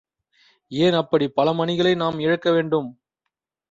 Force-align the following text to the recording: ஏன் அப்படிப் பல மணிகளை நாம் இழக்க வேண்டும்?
ஏன் 0.71 0.93
அப்படிப் 0.93 1.35
பல 1.35 1.53
மணிகளை 1.53 1.93
நாம் 1.95 2.19
இழக்க 2.19 2.47
வேண்டும்? 2.51 2.89